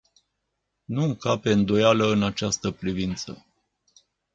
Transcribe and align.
Nu 0.85 1.03
încape 1.03 1.51
îndoială 1.51 2.05
în 2.05 2.23
această 2.23 2.71
privință. 2.71 3.45